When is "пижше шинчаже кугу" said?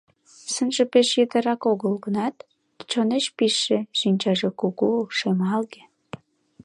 3.37-4.91